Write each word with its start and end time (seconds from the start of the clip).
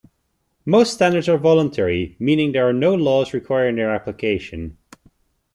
Most 0.65 0.95
standards 0.95 1.29
are 1.29 1.37
voluntary, 1.37 2.15
meaning 2.17 2.53
there 2.53 2.67
are 2.67 2.73
no 2.73 2.95
laws 2.95 3.35
requiring 3.35 3.75
their 3.75 3.93
application. 3.93 4.75